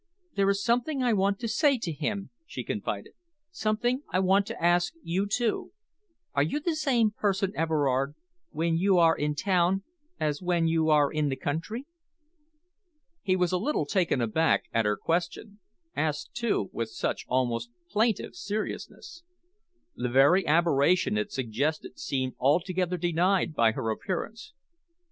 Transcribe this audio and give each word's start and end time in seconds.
"There 0.35 0.49
is 0.49 0.63
something 0.63 1.03
I 1.03 1.13
want 1.13 1.37
to 1.41 1.47
say 1.47 1.77
to 1.77 1.91
him," 1.91 2.31
she 2.47 2.63
confided, 2.63 3.13
"something 3.51 4.01
I 4.09 4.17
want 4.19 4.47
to 4.47 4.59
ask 4.59 4.93
you, 5.03 5.27
too. 5.27 5.73
Are 6.33 6.41
you 6.41 6.59
the 6.59 6.75
same 6.75 7.11
person, 7.11 7.51
Everard, 7.55 8.15
when 8.49 8.77
you 8.77 8.97
are 8.97 9.15
in 9.15 9.35
town 9.35 9.83
as 10.19 10.41
when 10.41 10.67
you 10.67 10.89
are 10.89 11.11
in 11.11 11.29
the 11.29 11.35
country?" 11.35 11.85
He 13.21 13.35
was 13.35 13.51
a 13.51 13.59
little 13.59 13.85
taken 13.85 14.21
aback 14.21 14.63
at 14.73 14.85
her 14.85 14.97
question 14.97 15.59
asked, 15.95 16.33
too, 16.33 16.71
with 16.73 16.89
such 16.89 17.25
almost 17.27 17.69
plaintive 17.91 18.33
seriousness. 18.33 19.21
The 19.95 20.09
very 20.09 20.47
aberration 20.47 21.15
it 21.15 21.31
suggested 21.31 21.99
seemed 21.99 22.33
altogether 22.39 22.97
denied 22.97 23.53
by 23.53 23.73
her 23.73 23.91
appearance. 23.91 24.53